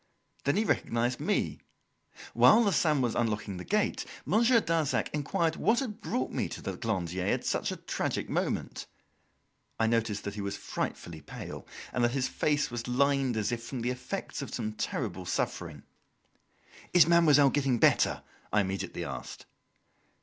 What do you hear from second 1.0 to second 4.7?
me. While Larsan was unlocking the gate, Monsieur